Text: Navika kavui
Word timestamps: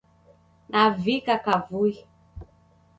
Navika 0.69 1.35
kavui 1.45 1.93